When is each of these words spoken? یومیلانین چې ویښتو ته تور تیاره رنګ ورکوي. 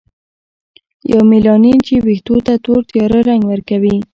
یومیلانین 1.11 1.77
چې 1.87 1.95
ویښتو 2.05 2.35
ته 2.45 2.53
تور 2.65 2.81
تیاره 2.91 3.19
رنګ 3.29 3.41
ورکوي. 3.47 3.95